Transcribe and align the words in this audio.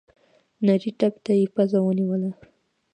نري 0.65 0.91
تپ 0.99 1.13
ته 1.23 1.31
يې 1.39 1.45
پزه 1.55 1.79
ونيوله. 1.83 2.31